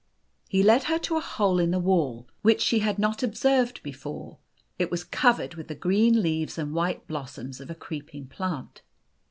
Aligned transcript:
He 0.49 0.63
led 0.63 0.85
her 0.85 0.97
to 0.97 1.17
a 1.17 1.21
hole 1.21 1.59
in 1.59 1.69
the 1.69 1.77
wall, 1.77 2.27
which 2.41 2.59
she 2.59 2.79
had 2.79 2.97
not 2.97 3.21
observed 3.21 3.83
before. 3.83 4.39
It 4.79 4.89
was 4.89 5.03
covered 5.03 5.53
with 5.53 5.67
the 5.67 5.75
green 5.75 6.23
leaves 6.23 6.57
and 6.57 6.73
white 6.73 7.07
blossoms 7.07 7.61
of 7.61 7.69
a 7.69 7.75
creeping 7.75 8.25
plant. 8.25 8.81